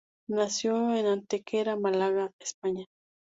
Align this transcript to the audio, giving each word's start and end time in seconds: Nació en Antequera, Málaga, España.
Nació 0.27 0.95
en 0.95 1.05
Antequera, 1.05 1.75
Málaga, 1.75 2.31
España. 2.41 2.87